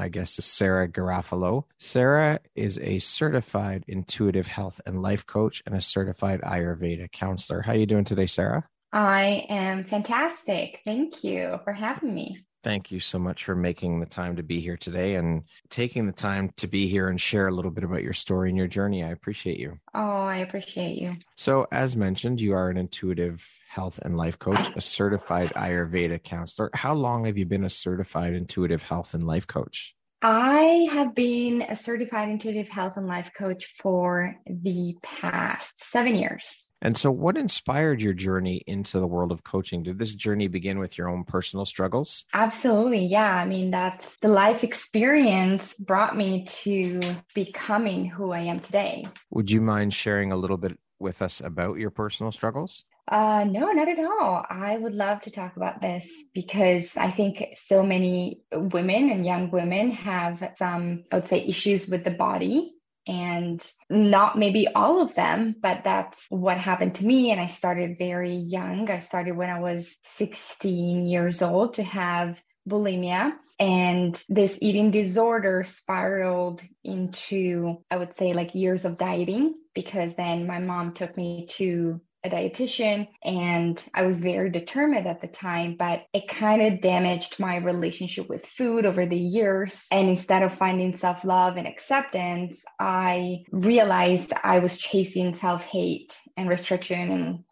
[0.00, 1.64] my guest is Sarah Garofalo.
[1.76, 7.60] Sarah is a certified intuitive health and life coach and a certified Ayurveda counselor.
[7.60, 8.66] How are you doing today, Sarah?
[8.94, 10.80] I am fantastic.
[10.86, 12.38] Thank you for having me.
[12.62, 16.12] Thank you so much for making the time to be here today and taking the
[16.12, 19.02] time to be here and share a little bit about your story and your journey.
[19.02, 19.78] I appreciate you.
[19.94, 21.14] Oh, I appreciate you.
[21.36, 26.70] So, as mentioned, you are an intuitive health and life coach, a certified Ayurveda counselor.
[26.74, 29.94] How long have you been a certified intuitive health and life coach?
[30.22, 36.62] I have been a certified intuitive health and life coach for the past seven years.
[36.82, 39.82] And so, what inspired your journey into the world of coaching?
[39.82, 42.24] Did this journey begin with your own personal struggles?
[42.32, 43.04] Absolutely.
[43.06, 43.34] Yeah.
[43.34, 49.06] I mean, that the life experience brought me to becoming who I am today.
[49.30, 52.84] Would you mind sharing a little bit with us about your personal struggles?
[53.08, 54.44] Uh, no, not at all.
[54.48, 59.50] I would love to talk about this because I think so many women and young
[59.50, 62.72] women have some, I would say, issues with the body
[63.10, 67.32] and not maybe all of them, but that's what happened to me.
[67.32, 68.88] And I started very young.
[68.88, 73.32] I started when I was 16 years old to have bulimia.
[73.58, 80.46] And this eating disorder spiraled into, I would say, like years of dieting because then
[80.46, 85.76] my mom took me to a dietitian and I was very determined at the time,
[85.78, 89.82] but it kind of damaged my relationship with food over the years.
[89.90, 96.18] And instead of finding self love and acceptance, I realized I was chasing self hate
[96.36, 97.44] and restriction and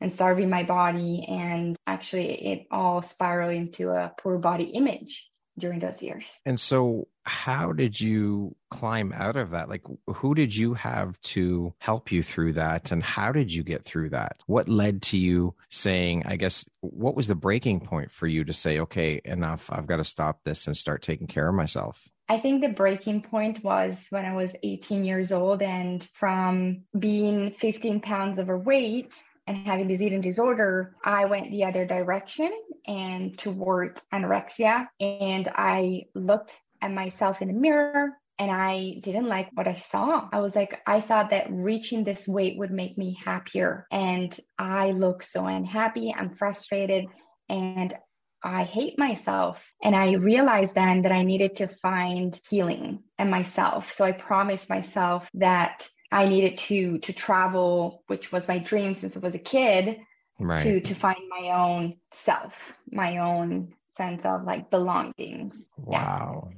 [0.00, 5.26] and starving my body and actually it all spiraled into a poor body image
[5.58, 6.30] during those years.
[6.44, 9.68] And so, how did you climb out of that?
[9.68, 12.92] Like, who did you have to help you through that?
[12.92, 14.42] And how did you get through that?
[14.46, 18.52] What led to you saying, I guess, what was the breaking point for you to
[18.52, 22.08] say, okay, enough, I've got to stop this and start taking care of myself?
[22.28, 27.50] I think the breaking point was when I was 18 years old and from being
[27.52, 29.14] 15 pounds overweight
[29.46, 32.50] and having this eating disorder, I went the other direction
[32.86, 34.88] and towards anorexia.
[35.00, 40.28] And I looked at myself in the mirror and I didn't like what I saw.
[40.30, 43.86] I was like, I thought that reaching this weight would make me happier.
[43.90, 46.14] And I look so unhappy.
[46.14, 47.06] I'm frustrated
[47.48, 47.94] and
[48.42, 49.66] I hate myself.
[49.82, 53.90] And I realized then that I needed to find healing in myself.
[53.92, 59.16] So I promised myself that I needed to to travel, which was my dream since
[59.16, 59.98] I was a kid,
[60.38, 60.60] right.
[60.60, 62.60] to to find my own self,
[62.92, 65.52] my own sense of like belonging.
[65.76, 66.50] Wow.
[66.50, 66.56] Yeah.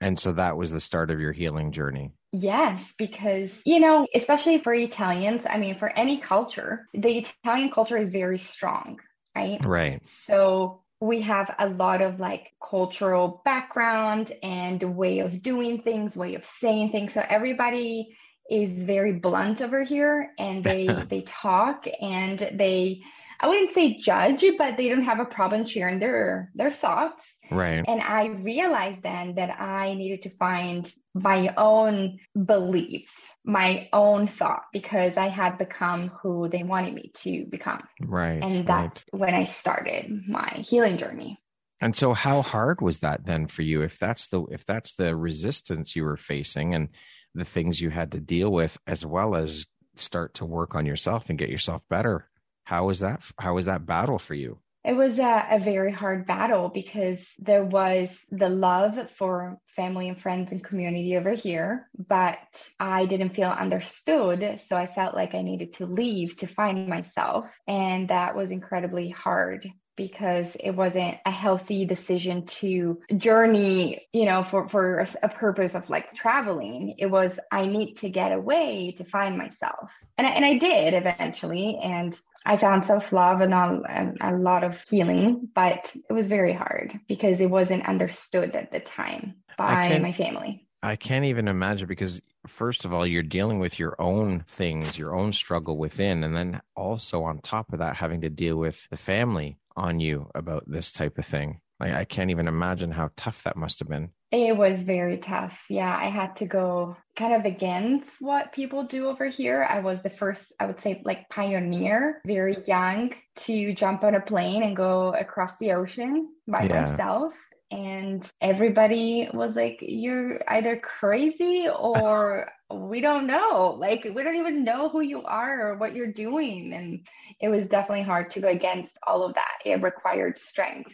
[0.00, 2.12] And so that was the start of your healing journey.
[2.32, 7.96] Yes, because, you know, especially for Italians, I mean, for any culture, the Italian culture
[7.96, 9.00] is very strong,
[9.34, 9.58] right?
[9.64, 10.06] Right.
[10.06, 16.34] So we have a lot of like cultural background and way of doing things, way
[16.34, 17.14] of saying things.
[17.14, 18.16] So everybody
[18.50, 23.02] is very blunt over here and they they talk and they
[23.40, 27.32] I wouldn't say judge, but they don't have a problem sharing their their thoughts.
[27.50, 27.84] Right.
[27.86, 33.14] And I realized then that I needed to find my own beliefs,
[33.44, 37.82] my own thought, because I had become who they wanted me to become.
[38.00, 38.42] Right.
[38.42, 39.20] And that's right.
[39.20, 41.38] when I started my healing journey.
[41.80, 45.14] And so how hard was that then for you if that's the if that's the
[45.14, 46.88] resistance you were facing and
[47.36, 51.28] the things you had to deal with as well as start to work on yourself
[51.28, 52.28] and get yourself better?
[52.68, 54.58] How was that how was that battle for you?
[54.84, 60.20] It was a, a, very hard battle because there was the love for family and
[60.20, 64.60] friends and community over here, but I didn't feel understood.
[64.60, 67.46] So I felt like I needed to leave to find myself.
[67.66, 69.66] And that was incredibly hard
[69.98, 75.90] because it wasn't a healthy decision to journey, you know, for, for a purpose of
[75.90, 76.94] like traveling.
[76.98, 79.92] It was, I need to get away to find myself.
[80.16, 81.78] And I, and I did eventually.
[81.82, 86.52] And I found self love and, and a lot of healing, but it was very
[86.52, 90.64] hard because it wasn't understood at the time by my family.
[90.80, 95.14] I can't even imagine because first of all, you're dealing with your own things, your
[95.14, 98.96] own struggle within, and then also on top of that, having to deal with the
[98.96, 101.60] family on you about this type of thing.
[101.80, 104.10] Like, I can't even imagine how tough that must have been.
[104.32, 105.64] It was very tough.
[105.70, 109.66] Yeah, I had to go kind of against what people do over here.
[109.68, 114.20] I was the first, I would say, like pioneer, very young, to jump on a
[114.20, 116.82] plane and go across the ocean by yeah.
[116.82, 117.32] myself
[117.70, 123.76] and everybody was like you're either crazy or we don't know.
[123.78, 126.72] Like we don't even know who you are or what you're doing.
[126.72, 127.06] And
[127.40, 129.58] it was definitely hard to go against all of that.
[129.64, 130.92] It required strength.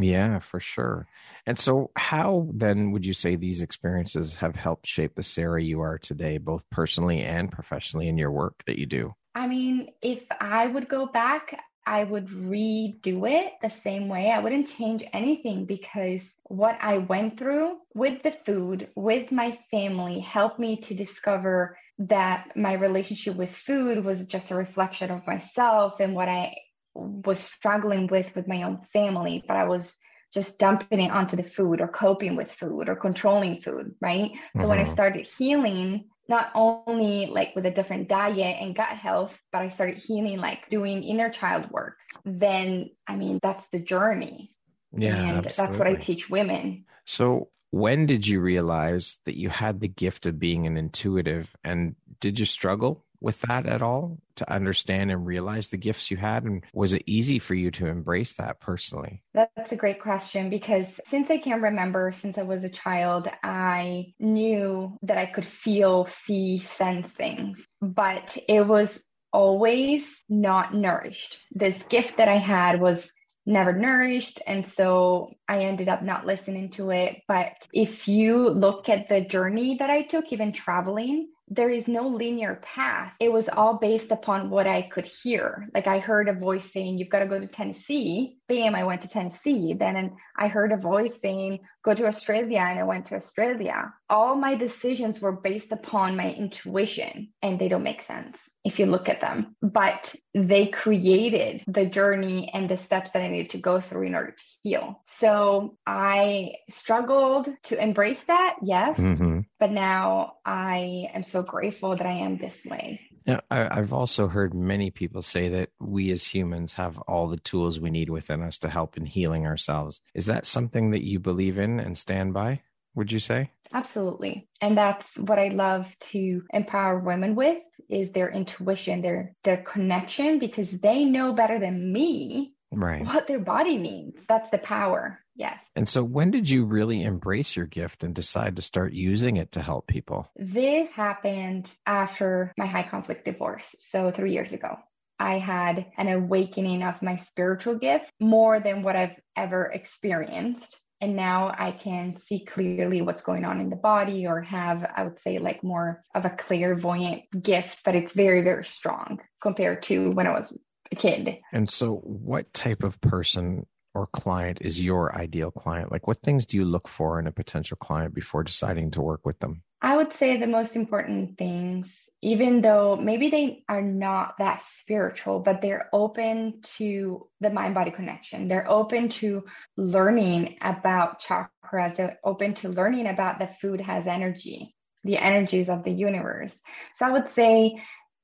[0.00, 1.06] Yeah for sure.
[1.46, 5.80] And so how then would you say these experiences have helped shape the sarah you
[5.82, 9.14] are today both personally and professionally in your work that you do?
[9.36, 14.30] I mean, if I would go back, I would redo it the same way.
[14.30, 20.20] I wouldn't change anything because what I went through with the food, with my family,
[20.20, 26.00] helped me to discover that my relationship with food was just a reflection of myself
[26.00, 26.56] and what I
[26.94, 29.42] was struggling with with my own family.
[29.46, 29.96] But I was
[30.32, 34.32] just dumping it onto the food or coping with food or controlling food, right?
[34.32, 34.68] So mm-hmm.
[34.68, 34.92] when I mm-hmm.
[34.92, 39.98] started healing, not only like with a different diet and gut health, but I started
[39.98, 44.50] healing, like doing inner child work, then I mean, that's the journey.
[44.96, 45.16] Yeah.
[45.16, 45.52] And absolutely.
[45.56, 46.84] that's what I teach women.
[47.04, 51.56] So, when did you realize that you had the gift of being an intuitive?
[51.64, 56.16] And did you struggle with that at all to understand and realize the gifts you
[56.16, 56.44] had?
[56.44, 59.22] And was it easy for you to embrace that personally?
[59.32, 64.12] That's a great question because since I can remember, since I was a child, I
[64.18, 68.98] knew that I could feel, see, sense things, but it was
[69.32, 71.36] always not nourished.
[71.50, 73.10] This gift that I had was
[73.46, 74.40] never nourished.
[74.46, 77.22] And so I ended up not listening to it.
[77.28, 82.08] But if you look at the journey that I took, even traveling, there is no
[82.08, 83.12] linear path.
[83.20, 85.68] It was all based upon what I could hear.
[85.74, 88.38] Like I heard a voice saying, You've got to go to Tennessee.
[88.48, 89.74] Bam, I went to Tennessee.
[89.74, 92.58] Then I heard a voice saying, Go to Australia.
[92.58, 93.92] And I went to Australia.
[94.10, 98.86] All my decisions were based upon my intuition, and they don't make sense if you
[98.86, 103.58] look at them, but they created the journey and the steps that I needed to
[103.58, 105.02] go through in order to heal.
[105.04, 109.40] So I struggled to embrace that, yes, mm-hmm.
[109.60, 113.00] but now I am so grateful that I am this way.
[113.26, 117.38] Yeah, I, I've also heard many people say that we as humans have all the
[117.38, 120.00] tools we need within us to help in healing ourselves.
[120.14, 122.60] Is that something that you believe in and stand by?
[122.94, 123.50] Would you say?
[123.72, 124.48] Absolutely.
[124.60, 130.38] And that's what I love to empower women with is their intuition, their their connection
[130.38, 133.04] because they know better than me right.
[133.04, 134.24] what their body needs.
[134.26, 135.18] That's the power.
[135.34, 135.62] Yes.
[135.74, 139.52] And so when did you really embrace your gift and decide to start using it
[139.52, 140.28] to help people?
[140.36, 143.74] This happened after my high conflict divorce.
[143.90, 144.76] So 3 years ago.
[145.18, 151.16] I had an awakening of my spiritual gift more than what I've ever experienced and
[151.16, 155.18] now I can see clearly what's going on in the body or have, I would
[155.18, 160.26] say, like more of a clairvoyant gift, but it's very, very strong compared to when
[160.26, 160.56] I was
[160.90, 161.40] a kid.
[161.52, 165.92] And so, what type of person or client is your ideal client?
[165.92, 169.24] Like, what things do you look for in a potential client before deciding to work
[169.24, 169.62] with them?
[169.80, 175.40] I would say the most important things, even though maybe they are not that spiritual,
[175.40, 178.48] but they're open to the mind body connection.
[178.48, 179.44] They're open to
[179.76, 181.96] learning about chakras.
[181.96, 184.74] They're open to learning about the food has energy,
[185.04, 186.58] the energies of the universe.
[186.98, 187.80] So I would say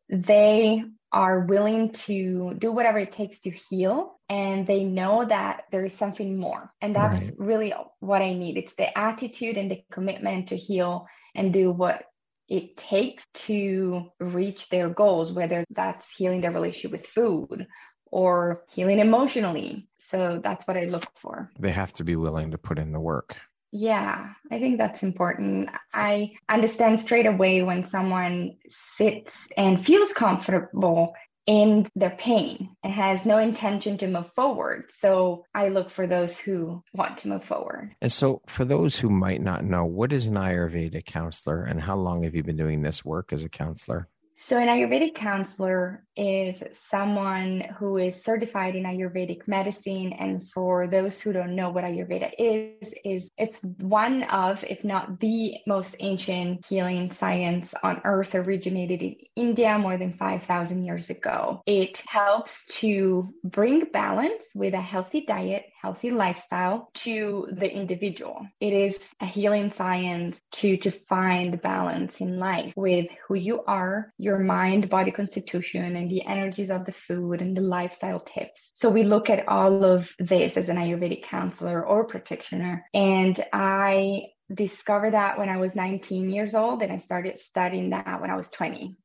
[0.08, 0.82] they
[1.12, 5.92] are willing to do whatever it takes to heal and they know that there is
[5.92, 6.72] something more.
[6.80, 7.34] And that's right.
[7.36, 8.56] really what i need.
[8.56, 12.04] It's the attitude and the commitment to heal and do what
[12.48, 17.66] it takes to reach their goals whether that's healing their relationship with food
[18.10, 19.88] or healing emotionally.
[19.98, 21.50] So that's what i look for.
[21.58, 23.36] They have to be willing to put in the work
[23.72, 25.70] yeah, I think that's important.
[25.94, 28.56] I understand straight away when someone
[28.96, 31.14] sits and feels comfortable
[31.46, 34.90] in their pain and has no intention to move forward.
[34.98, 37.94] So I look for those who want to move forward.
[38.00, 41.96] And so, for those who might not know, what is an Ayurveda counselor and how
[41.96, 44.08] long have you been doing this work as a counselor?
[44.34, 50.12] So, an Ayurvedic counselor is someone who is certified in Ayurvedic medicine.
[50.12, 55.18] And for those who don't know what Ayurveda is, is it's one of, if not
[55.18, 61.62] the most ancient healing science on earth, originated in India more than 5,000 years ago.
[61.64, 68.46] It helps to bring balance with a healthy diet, healthy lifestyle to the individual.
[68.60, 74.12] It is a healing science to, to find balance in life with who you are,
[74.18, 78.70] your mind body constitution and the energies of the food and the lifestyle tips.
[78.74, 82.84] So we look at all of this as an Ayurvedic counselor or practitioner.
[82.92, 88.20] And I discovered that when I was 19 years old and I started studying that
[88.20, 88.96] when I was 20.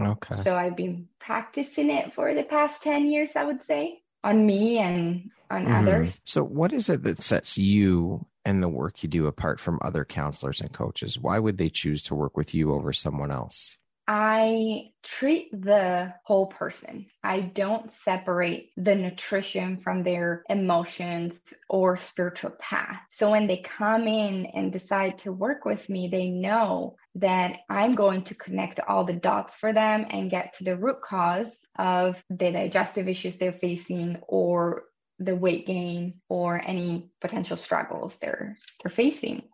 [0.00, 0.34] Okay.
[0.36, 4.78] So I've been practicing it for the past 10 years, I would say, on me
[4.78, 5.74] and on mm-hmm.
[5.74, 6.20] others.
[6.24, 10.04] So, what is it that sets you and the work you do apart from other
[10.04, 11.18] counselors and coaches?
[11.18, 13.78] Why would they choose to work with you over someone else?
[14.06, 17.06] I treat the whole person.
[17.22, 23.00] I don't separate the nutrition from their emotions or spiritual path.
[23.10, 27.94] So when they come in and decide to work with me, they know that I'm
[27.94, 32.22] going to connect all the dots for them and get to the root cause of
[32.28, 34.84] the digestive issues they're facing or
[35.18, 39.44] the weight gain or any potential struggles they're they're facing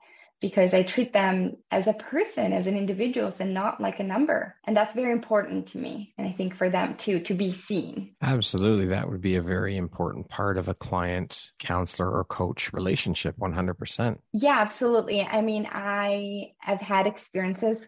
[0.41, 4.57] because I treat them as a person, as an individual, and not like a number.
[4.65, 6.15] And that's very important to me.
[6.17, 8.15] And I think for them too, to be seen.
[8.23, 8.87] Absolutely.
[8.87, 14.19] That would be a very important part of a client, counselor, or coach relationship, 100%.
[14.33, 15.23] Yeah, absolutely.
[15.23, 17.79] I mean, I have had experiences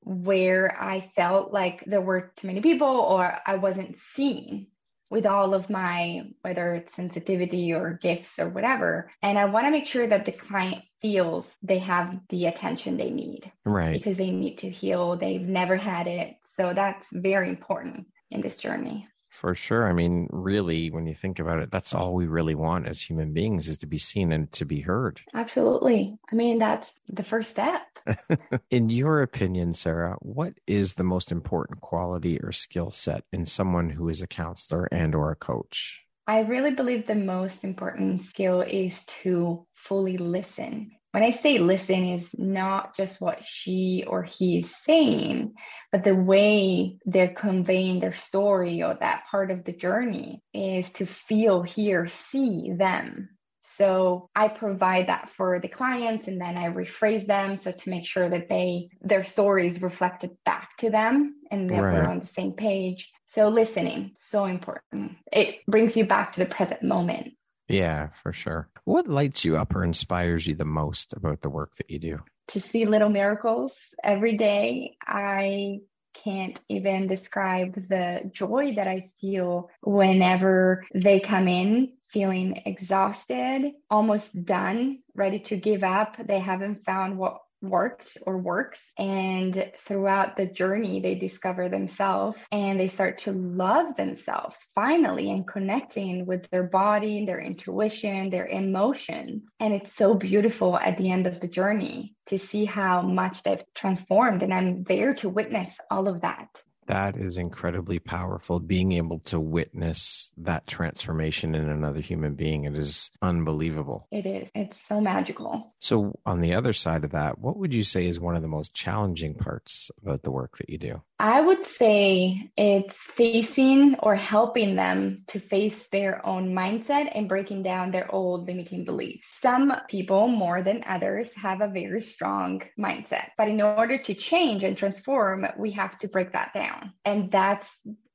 [0.00, 4.66] where I felt like there were too many people or I wasn't seen
[5.14, 9.08] with all of my, whether it's sensitivity or gifts or whatever.
[9.22, 13.10] And I want to make sure that the client feels they have the attention they
[13.10, 13.50] need.
[13.64, 13.92] Right.
[13.92, 15.16] Because they need to heal.
[15.16, 16.34] They've never had it.
[16.56, 19.06] So that's very important in this journey.
[19.40, 19.88] For sure.
[19.88, 23.32] I mean, really, when you think about it, that's all we really want as human
[23.32, 25.20] beings is to be seen and to be heard.
[25.34, 26.18] Absolutely.
[26.30, 27.82] I mean, that's the first step.
[28.70, 33.90] in your opinion, Sarah, what is the most important quality or skill set in someone
[33.90, 36.04] who is a counselor and or a coach?
[36.26, 42.08] I really believe the most important skill is to fully listen when I say listen
[42.08, 45.54] is not just what she or he is saying,
[45.92, 51.06] but the way they're conveying their story or that part of the journey is to
[51.06, 53.28] feel, hear, see them.
[53.60, 57.58] So I provide that for the clients and then I rephrase them.
[57.58, 61.80] So to make sure that they, their story is reflected back to them and that
[61.80, 61.94] right.
[61.94, 63.12] we're on the same page.
[63.24, 65.12] So listening, so important.
[65.32, 67.34] It brings you back to the present moment.
[67.68, 68.68] Yeah, for sure.
[68.84, 72.18] What lights you up or inspires you the most about the work that you do?
[72.48, 74.96] To see little miracles every day.
[75.06, 75.78] I
[76.22, 84.44] can't even describe the joy that I feel whenever they come in feeling exhausted, almost
[84.44, 86.16] done, ready to give up.
[86.16, 87.40] They haven't found what
[87.70, 88.84] worked or works.
[88.98, 95.46] And throughout the journey, they discover themselves and they start to love themselves finally and
[95.46, 99.48] connecting with their body, their intuition, their emotions.
[99.60, 103.64] And it's so beautiful at the end of the journey to see how much they've
[103.74, 104.42] transformed.
[104.42, 106.48] And I'm there to witness all of that.
[106.86, 108.60] That is incredibly powerful.
[108.60, 114.06] Being able to witness that transformation in another human being, it is unbelievable.
[114.10, 114.50] It is.
[114.54, 115.72] It's so magical.
[115.80, 118.48] So, on the other side of that, what would you say is one of the
[118.48, 121.02] most challenging parts about the work that you do?
[121.20, 127.62] I would say it's facing or helping them to face their own mindset and breaking
[127.62, 129.28] down their old limiting beliefs.
[129.40, 133.28] Some people, more than others, have a very strong mindset.
[133.38, 136.73] But in order to change and transform, we have to break that down.
[137.04, 137.68] And that's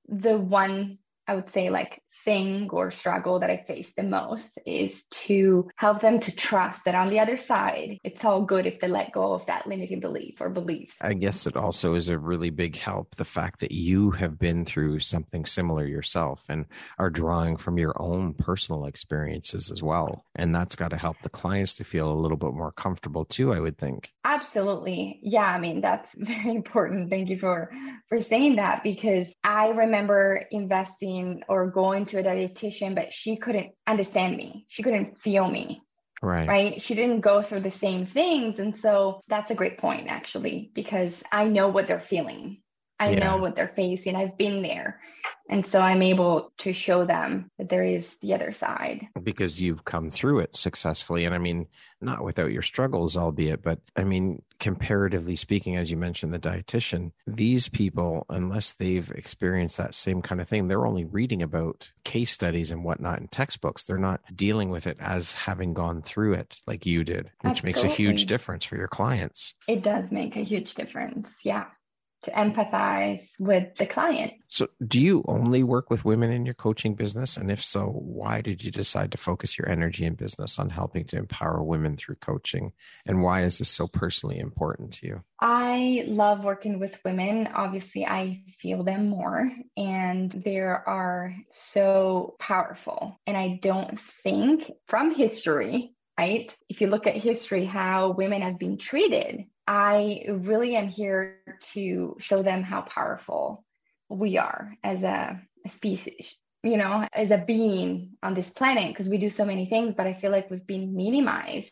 [0.08, 0.98] the one
[1.28, 6.01] I would say like thing or struggle that I face the most is to help
[6.01, 9.34] them to trust that on the other side, it's all good if they let go
[9.34, 10.98] of that limiting belief or beliefs.
[11.01, 14.66] I guess it also is a really big help the fact that you have been
[14.66, 16.66] through something similar yourself and
[16.98, 20.25] are drawing from your own personal experiences as well.
[20.36, 23.54] And that's got to help the clients to feel a little bit more comfortable too,
[23.54, 24.13] I would think.
[24.25, 25.20] Absolutely.
[25.22, 27.10] Yeah, I mean, that's very important.
[27.10, 27.72] Thank you for
[28.08, 31.68] for saying that because I remember investing or
[32.00, 34.65] going to a dietitian, but she couldn't understand me.
[34.68, 35.82] She couldn't feel me.
[36.22, 36.48] Right.
[36.48, 36.82] Right.
[36.82, 38.60] She didn't go through the same things.
[38.60, 42.62] And so that's a great point, actually, because I know what they're feeling.
[43.00, 43.20] I yeah.
[43.20, 44.15] know what they're facing.
[44.15, 45.00] I've been there.
[45.50, 49.08] And so I'm able to show them that there is the other side.
[49.24, 51.25] Because you've come through it successfully.
[51.25, 51.65] And I mean,
[52.01, 57.13] not without your struggles, albeit, but I mean, comparatively speaking, as you mentioned, the dietitian,
[57.25, 62.32] these people, unless they've experienced that same kind of thing, they're only reading about case
[62.32, 63.84] studies and whatnot in textbooks.
[63.84, 67.68] They're not dealing with it as having gone through it like you did, which Absolutely.
[67.70, 69.56] makes a huge difference for your clients.
[69.68, 71.36] It does make a huge difference.
[71.44, 71.65] Yeah
[72.23, 74.33] to empathize with the client.
[74.47, 77.38] So, do you only work with women in your coaching business?
[77.38, 81.05] And if so, why did you decide to focus your energy and business on helping
[81.05, 82.73] to empower women through coaching?
[83.05, 85.23] And why is this so personally important to you?
[85.39, 87.47] I love working with women.
[87.53, 93.19] Obviously, I feel them more, and they are so powerful.
[93.25, 96.53] And I don't think from history, right?
[96.67, 101.38] If you look at history, how women have been treated I really am here
[101.73, 103.63] to show them how powerful
[104.09, 109.07] we are as a, a species, you know, as a being on this planet, because
[109.07, 111.71] we do so many things, but I feel like we've been minimized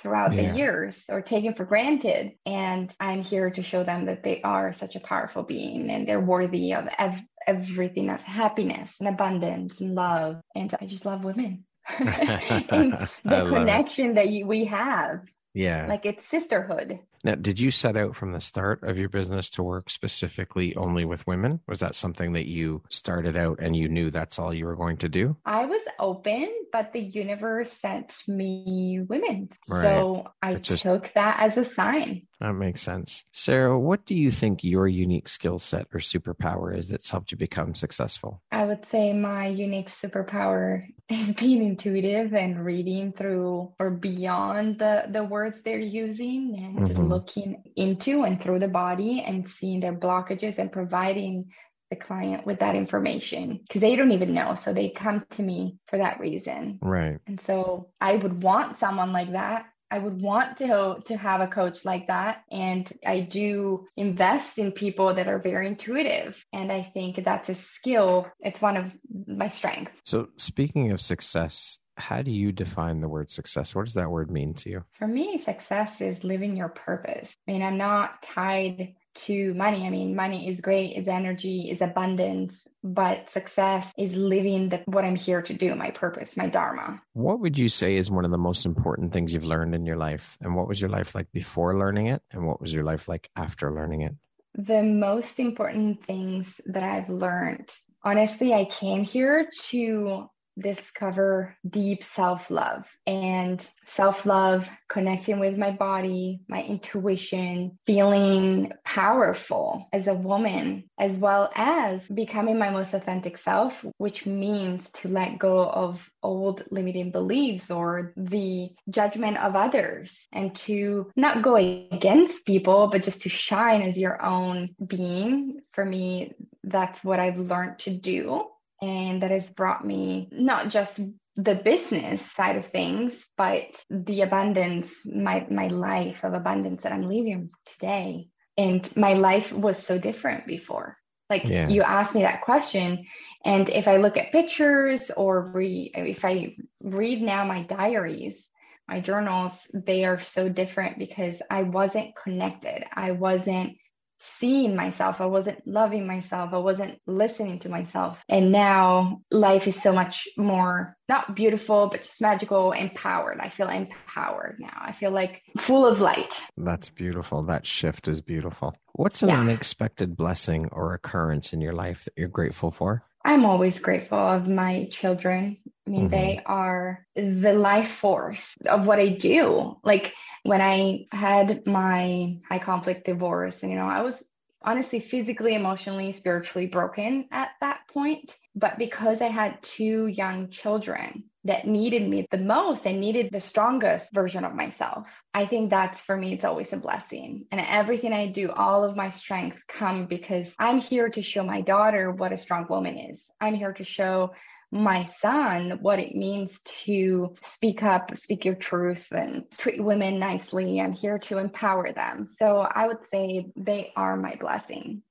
[0.00, 0.52] throughout yeah.
[0.52, 2.32] the years or taken for granted.
[2.46, 6.20] And I'm here to show them that they are such a powerful being and they're
[6.20, 10.40] worthy of ev- everything that's happiness and abundance and love.
[10.54, 11.66] And I just love women.
[11.98, 14.14] and the connection it.
[14.14, 15.20] that you, we have.
[15.52, 15.84] Yeah.
[15.86, 17.00] Like it's sisterhood.
[17.24, 21.06] Now, did you set out from the start of your business to work specifically only
[21.06, 21.60] with women?
[21.66, 24.98] Was that something that you started out and you knew that's all you were going
[24.98, 25.34] to do?
[25.46, 29.48] I was open, but the universe sent me women.
[29.70, 29.96] Right.
[29.96, 32.26] So I just, took that as a sign.
[32.40, 33.24] That makes sense.
[33.32, 37.38] Sarah, what do you think your unique skill set or superpower is that's helped you
[37.38, 38.42] become successful?
[38.52, 45.04] I would say my unique superpower is being intuitive and reading through or beyond the,
[45.08, 49.94] the words they're using and mm-hmm looking into and through the body and seeing their
[49.94, 51.50] blockages and providing
[51.90, 54.54] the client with that information because they don't even know.
[54.54, 56.78] So they come to me for that reason.
[56.82, 57.18] Right.
[57.26, 59.66] And so I would want someone like that.
[59.90, 64.72] I would want to to have a coach like that and I do invest in
[64.72, 68.86] people that are very intuitive and I think that's a skill it's one of
[69.28, 69.92] my strengths.
[70.04, 73.74] So speaking of success how do you define the word success?
[73.74, 74.84] What does that word mean to you?
[74.92, 77.34] For me, success is living your purpose.
[77.46, 79.86] I mean, I'm not tied to money.
[79.86, 85.04] I mean, money is great, is energy, is abundance, but success is living the, what
[85.04, 87.00] I'm here to do, my purpose, my dharma.
[87.12, 89.96] What would you say is one of the most important things you've learned in your
[89.96, 90.36] life?
[90.40, 92.22] And what was your life like before learning it?
[92.32, 94.14] And what was your life like after learning it?
[94.56, 97.70] The most important things that I've learned
[98.04, 100.28] honestly, I came here to
[100.58, 109.88] discover deep self love and self love, connecting with my body, my intuition, feeling powerful
[109.92, 115.38] as a woman, as well as becoming my most authentic self, which means to let
[115.38, 122.44] go of old limiting beliefs or the judgment of others and to not go against
[122.44, 125.60] people, but just to shine as your own being.
[125.72, 128.46] For me, that's what I've learned to do
[128.82, 131.00] and that has brought me not just
[131.36, 137.08] the business side of things, but the abundance, my my life of abundance that I'm
[137.08, 138.28] living today.
[138.56, 140.96] And my life was so different before.
[141.28, 141.68] Like yeah.
[141.68, 143.06] you asked me that question,
[143.44, 148.44] and if I look at pictures or read, if I read now my diaries,
[148.86, 152.84] my journals, they are so different because I wasn't connected.
[152.92, 153.76] I wasn't
[154.24, 155.20] seeing myself.
[155.20, 156.50] I wasn't loving myself.
[156.52, 158.18] I wasn't listening to myself.
[158.28, 163.38] And now life is so much more not beautiful, but just magical, empowered.
[163.38, 164.72] I feel empowered now.
[164.74, 166.32] I feel like full of light.
[166.56, 167.42] That's beautiful.
[167.42, 168.74] That shift is beautiful.
[168.94, 169.40] What's an yeah.
[169.40, 173.02] unexpected blessing or occurrence in your life that you're grateful for?
[173.24, 175.58] I'm always grateful of my children.
[175.86, 176.10] I mean, mm-hmm.
[176.10, 179.76] they are the life force of what I do.
[179.84, 184.18] Like when I had my high conflict divorce, and you know, I was
[184.64, 188.36] honestly physically, emotionally, spiritually broken at that point.
[188.56, 193.40] But because I had two young children that needed me the most and needed the
[193.40, 197.46] strongest version of myself, I think that's for me, it's always a blessing.
[197.52, 201.60] And everything I do, all of my strength come because I'm here to show my
[201.60, 203.30] daughter what a strong woman is.
[203.40, 204.32] I'm here to show
[204.70, 210.80] my son what it means to speak up, speak your truth, and treat women nicely.
[210.80, 212.26] I'm here to empower them.
[212.38, 215.02] So I would say they are my blessing.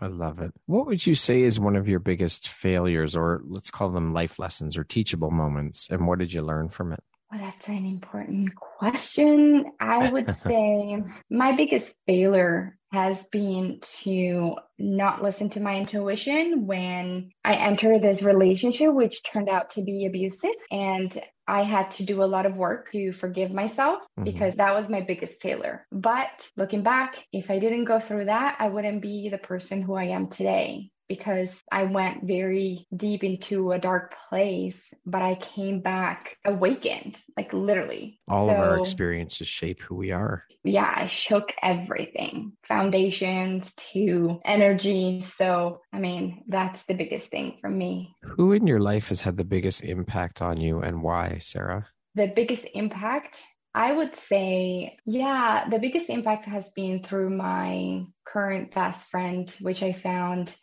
[0.00, 0.52] I love it.
[0.66, 4.38] What would you say is one of your biggest failures, or let's call them life
[4.38, 5.88] lessons or teachable moments?
[5.90, 7.02] And what did you learn from it?
[7.30, 9.72] Well, that's an important question.
[9.78, 17.30] I would say my biggest failure has been to not listen to my intuition when
[17.44, 20.50] I entered this relationship, which turned out to be abusive.
[20.72, 21.16] And
[21.46, 24.24] I had to do a lot of work to forgive myself mm-hmm.
[24.24, 25.86] because that was my biggest failure.
[25.92, 29.94] But looking back, if I didn't go through that, I wouldn't be the person who
[29.94, 35.80] I am today because I went very deep into a dark place, but I came
[35.80, 38.20] back awakened, like literally.
[38.28, 40.44] All so, of our experiences shape who we are.
[40.62, 45.26] Yeah, I shook everything foundations to energy.
[45.36, 48.14] So, I mean, that's the biggest thing for me.
[48.22, 51.88] Who in your life has had the biggest impact on you and why, Sarah?
[52.14, 53.36] The biggest impact
[53.74, 59.82] I would say, yeah, the biggest impact has been through my current best friend, which
[59.82, 60.54] I found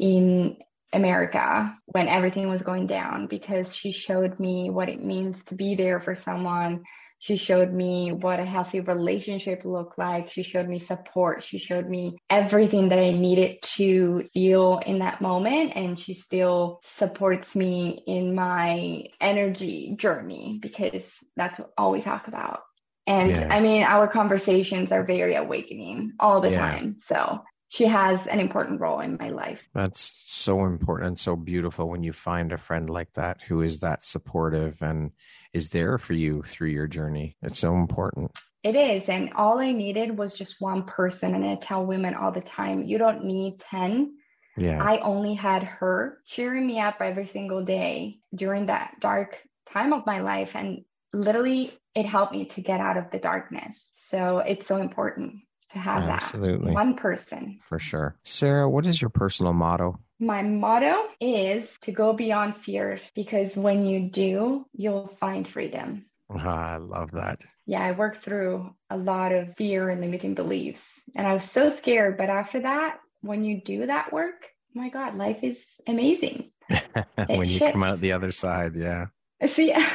[0.00, 0.56] in
[0.92, 5.76] America when everything was going down because she showed me what it means to be
[5.76, 6.82] there for someone.
[7.20, 10.30] She showed me what a healthy relationship looked like.
[10.30, 11.44] She showed me support.
[11.44, 15.72] She showed me everything that I needed to feel in that moment.
[15.76, 21.02] And she still supports me in my energy journey because
[21.36, 22.62] that's all we talk about.
[23.06, 23.48] And yeah.
[23.50, 26.58] I mean, our conversations are very awakening all the yeah.
[26.58, 27.00] time.
[27.06, 29.62] So she has an important role in my life.
[29.72, 33.78] That's so important and so beautiful when you find a friend like that who is
[33.78, 35.12] that supportive and
[35.52, 37.36] is there for you through your journey.
[37.42, 38.36] It's so important.
[38.64, 39.04] It is.
[39.04, 41.36] And all I needed was just one person.
[41.36, 44.16] And I tell women all the time, you don't need 10.
[44.56, 44.82] Yeah.
[44.82, 50.04] I only had her cheering me up every single day during that dark time of
[50.06, 50.56] my life.
[50.56, 53.84] And literally, it helped me to get out of the darkness.
[53.92, 56.66] So it's so important to have Absolutely.
[56.66, 57.60] that one person.
[57.62, 58.16] For sure.
[58.24, 59.98] Sarah, what is your personal motto?
[60.18, 66.06] My motto is to go beyond fears because when you do, you'll find freedom.
[66.30, 67.40] Ah, I love that.
[67.66, 70.84] Yeah, I worked through a lot of fear and limiting beliefs.
[71.14, 72.18] And I was so scared.
[72.18, 76.50] But after that, when you do that work, oh my God, life is amazing.
[77.26, 79.06] when you come out the other side, yeah.
[79.46, 79.90] So, yeah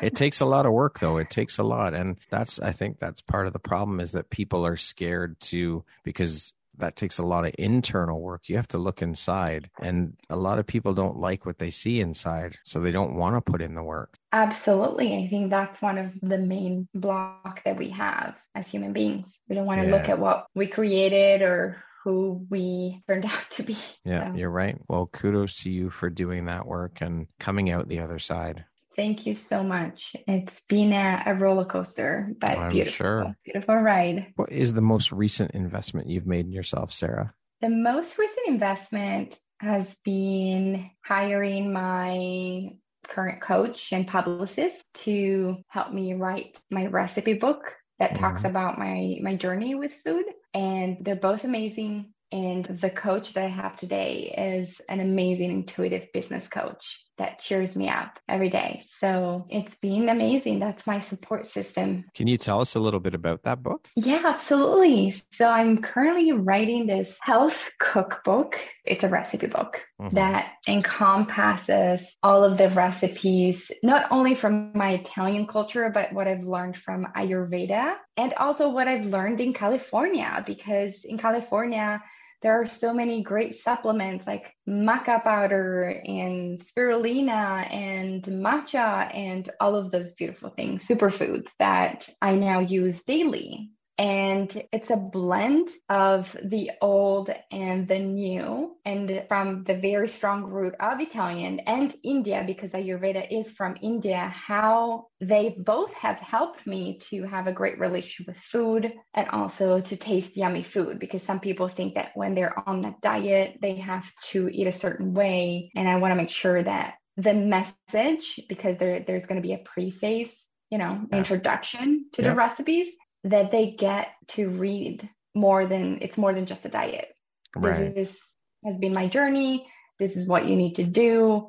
[0.00, 1.18] it takes a lot of work though.
[1.18, 1.94] It takes a lot.
[1.94, 5.84] And that's, I think that's part of the problem is that people are scared to,
[6.04, 8.48] because that takes a lot of internal work.
[8.48, 9.70] You have to look inside.
[9.80, 12.58] And a lot of people don't like what they see inside.
[12.64, 14.16] So they don't want to put in the work.
[14.32, 15.16] Absolutely.
[15.16, 19.26] I think that's one of the main block that we have as human beings.
[19.48, 19.92] We don't want to yeah.
[19.92, 23.78] look at what we created or who we turned out to be.
[24.04, 24.38] Yeah, so.
[24.38, 24.76] you're right.
[24.88, 28.64] Well, kudos to you for doing that work and coming out the other side.
[28.96, 30.16] Thank you so much.
[30.26, 33.36] It's been a, a roller coaster, but I'm beautiful, sure.
[33.44, 34.32] beautiful ride.
[34.36, 37.34] What is the most recent investment you've made in yourself, Sarah?
[37.60, 42.70] The most recent investment has been hiring my
[43.08, 48.22] current coach and publicist to help me write my recipe book that mm-hmm.
[48.22, 53.44] talks about my my journey with food and they're both amazing and the coach that
[53.44, 58.84] I have today is an amazing intuitive business coach that cheers me up every day.
[59.00, 60.58] So it's been amazing.
[60.58, 62.04] That's my support system.
[62.14, 63.88] Can you tell us a little bit about that book?
[63.96, 65.14] Yeah, absolutely.
[65.32, 68.58] So I'm currently writing this health cookbook.
[68.84, 70.14] It's a recipe book mm-hmm.
[70.14, 76.44] that encompasses all of the recipes, not only from my Italian culture, but what I've
[76.44, 82.02] learned from Ayurveda and also what I've learned in California, because in California,
[82.42, 89.74] there are so many great supplements like maca powder and spirulina and matcha and all
[89.74, 93.70] of those beautiful things, superfoods that I now use daily.
[93.98, 100.44] And it's a blend of the old and the new, and from the very strong
[100.44, 106.66] root of Italian and India, because Ayurveda is from India, how they both have helped
[106.66, 110.98] me to have a great relationship with food and also to taste yummy food.
[110.98, 114.72] Because some people think that when they're on a diet, they have to eat a
[114.72, 115.70] certain way.
[115.74, 119.54] And I want to make sure that the message, because there, there's going to be
[119.54, 120.34] a preface
[120.70, 122.30] you know, introduction to yeah.
[122.30, 122.88] the recipes
[123.30, 127.08] that they get to read more than it's more than just a diet.
[127.54, 127.94] Right.
[127.94, 128.16] This is,
[128.64, 129.66] has been my journey.
[129.98, 131.48] This is what you need to do.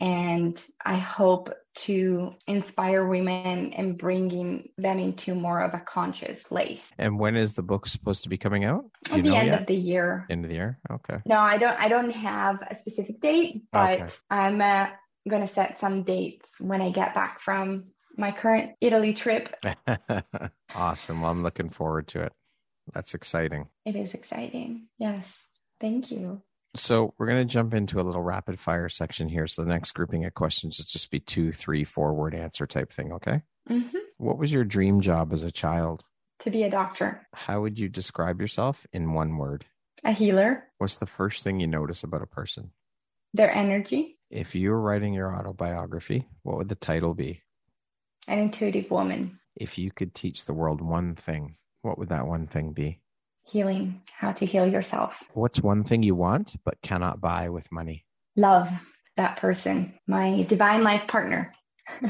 [0.00, 6.84] And I hope to inspire women and bringing them into more of a conscious place.
[6.98, 8.84] And when is the book supposed to be coming out?
[9.10, 9.60] At the end yet?
[9.60, 10.26] of the year.
[10.30, 10.78] End of the year.
[10.90, 11.18] Okay.
[11.26, 11.78] No, I don't.
[11.78, 14.12] I don't have a specific date, but okay.
[14.30, 14.88] I'm uh,
[15.28, 17.84] going to set some dates when I get back from
[18.18, 19.54] my current Italy trip.
[20.74, 21.20] awesome.
[21.22, 22.32] Well, I'm looking forward to it.
[22.92, 23.68] That's exciting.
[23.84, 24.86] It is exciting.
[24.98, 25.36] Yes.
[25.80, 26.42] Thank you.
[26.76, 29.46] So we're going to jump into a little rapid fire section here.
[29.46, 32.92] So the next grouping of questions is just be two, three, four word answer type
[32.92, 33.12] thing.
[33.12, 33.42] Okay.
[33.70, 33.98] Mm-hmm.
[34.18, 36.04] What was your dream job as a child?
[36.40, 39.64] To be a doctor, How would you describe yourself in one word?
[40.04, 42.70] a healer, What's the first thing you notice about a person?
[43.34, 47.42] their energy, If you were writing your autobiography, what would the title be?
[48.26, 52.46] An intuitive woman, If you could teach the world one thing, what would that one
[52.46, 53.00] thing be?
[53.50, 55.24] healing, how to heal yourself.
[55.32, 58.04] What's one thing you want but cannot buy with money?
[58.36, 58.70] Love
[59.16, 61.52] that person, my divine life partner.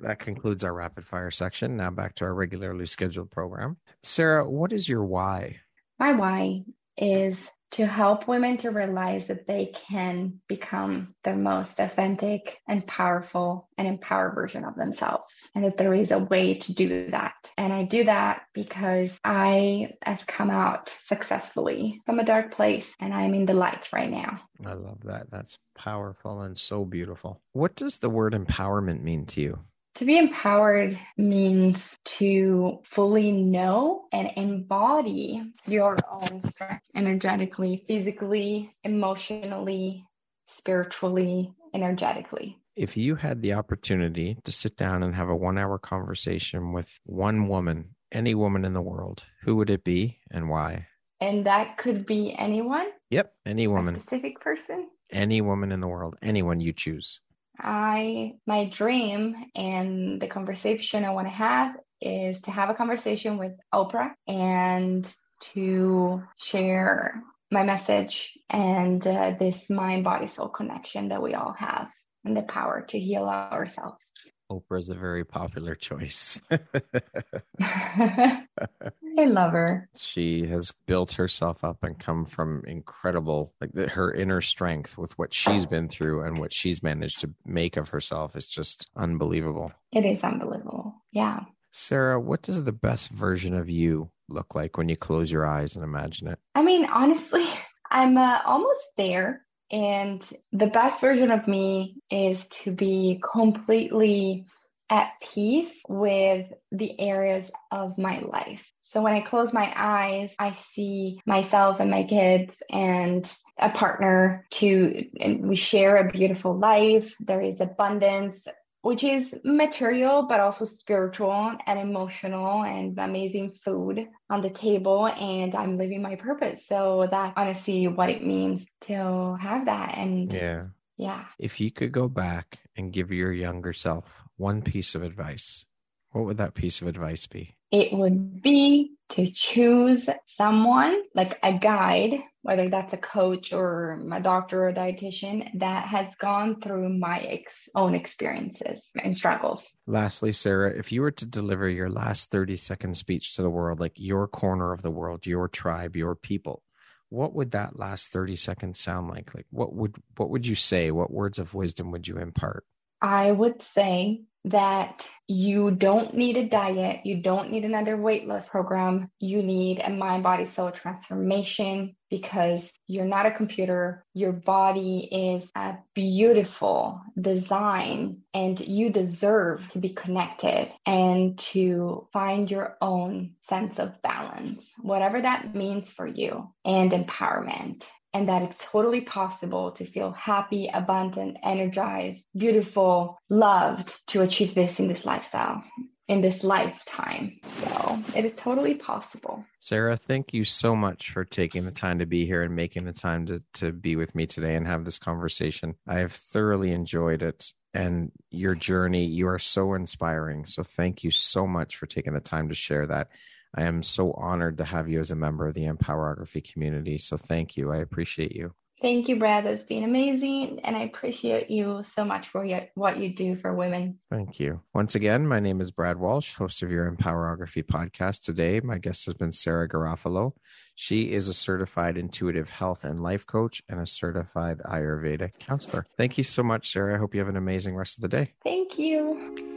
[0.00, 1.76] that concludes our rapid fire section.
[1.76, 3.78] Now back to our regularly scheduled program.
[4.02, 5.56] Sarah, what is your why?
[5.98, 6.64] My why
[6.96, 13.68] is to help women to realize that they can become their most authentic and powerful
[13.76, 17.34] and empowered version of themselves, and that there is a way to do that.
[17.56, 23.12] And I do that because I have come out successfully from a dark place and
[23.12, 24.38] I'm in the light right now.
[24.64, 25.30] I love that.
[25.30, 27.40] That's powerful and so beautiful.
[27.52, 29.58] What does the word empowerment mean to you?
[29.98, 40.04] To be empowered means to fully know and embody your own strength energetically, physically, emotionally,
[40.46, 42.60] spiritually, energetically.
[42.76, 46.96] If you had the opportunity to sit down and have a one hour conversation with
[47.02, 50.86] one woman, any woman in the world, who would it be and why?
[51.20, 54.90] And that could be anyone, Yep, any a woman, specific person.
[55.10, 57.20] any woman in the world, anyone you choose.
[57.58, 63.38] I, my dream and the conversation I want to have is to have a conversation
[63.38, 65.12] with Oprah and
[65.54, 71.90] to share my message and uh, this mind body soul connection that we all have
[72.24, 74.07] and the power to heal ourselves.
[74.50, 76.40] Oprah is a very popular choice.
[77.60, 79.88] I love her.
[79.96, 85.18] she has built herself up and come from incredible, like the, her inner strength with
[85.18, 89.72] what she's been through and what she's managed to make of herself is just unbelievable.
[89.92, 90.94] It is unbelievable.
[91.12, 91.40] Yeah.
[91.70, 95.74] Sarah, what does the best version of you look like when you close your eyes
[95.74, 96.38] and imagine it?
[96.54, 97.46] I mean, honestly,
[97.90, 99.44] I'm uh, almost there.
[99.70, 104.46] And the best version of me is to be completely
[104.90, 108.66] at peace with the areas of my life.
[108.80, 114.46] So when I close my eyes, I see myself and my kids and a partner
[114.52, 117.14] to, and we share a beautiful life.
[117.20, 118.48] There is abundance,
[118.82, 125.06] which is material, but also spiritual and emotional and amazing food on the table.
[125.06, 126.66] And I'm living my purpose.
[126.66, 129.96] So that's honestly what it means to have that.
[129.98, 130.66] And Yeah.
[130.96, 135.66] yeah, If you could go back and give your younger self one piece of advice,
[136.10, 137.54] what would that piece of advice be?
[137.70, 144.22] it would be to choose someone like a guide, whether that's a coach or a
[144.22, 149.70] doctor or a dietitian that has gone through my ex- own experiences and struggles.
[149.86, 153.80] Lastly, Sarah, if you were to deliver your last 30 second speech to the world,
[153.80, 156.62] like your corner of the world, your tribe, your people,
[157.10, 159.34] what would that last 30 seconds sound like?
[159.34, 160.90] Like what would what would you say?
[160.90, 162.64] What words of wisdom would you impart?
[163.02, 167.04] I would say that you don't need a diet.
[167.04, 169.10] You don't need another weight loss program.
[169.20, 174.04] You need a mind, body, soul transformation because you're not a computer.
[174.14, 182.50] Your body is a beautiful design and you deserve to be connected and to find
[182.50, 188.58] your own sense of balance, whatever that means for you and empowerment and that it's
[188.58, 195.62] totally possible to feel happy, abundant, energized, beautiful, loved to achieve this in this lifestyle,
[196.08, 197.38] in this lifetime.
[197.42, 199.44] So it is totally possible.
[199.58, 202.92] Sarah, thank you so much for taking the time to be here and making the
[202.92, 205.74] time to, to be with me today and have this conversation.
[205.86, 209.04] I have thoroughly enjoyed it and your journey.
[209.04, 210.46] You are so inspiring.
[210.46, 213.08] So thank you so much for taking the time to share that.
[213.54, 216.98] I am so honored to have you as a member of the Empowerography community.
[216.98, 217.72] So thank you.
[217.72, 218.54] I appreciate you.
[218.80, 219.44] Thank you, Brad.
[219.44, 220.60] That's been amazing.
[220.60, 223.98] And I appreciate you so much for your, what you do for women.
[224.10, 224.60] Thank you.
[224.72, 228.22] Once again, my name is Brad Walsh, host of your Empowerography podcast.
[228.22, 230.32] Today, my guest has been Sarah Garofalo.
[230.76, 235.84] She is a certified intuitive health and life coach and a certified Ayurveda counselor.
[235.96, 236.94] Thank you so much, Sarah.
[236.94, 238.34] I hope you have an amazing rest of the day.
[238.44, 239.56] Thank you.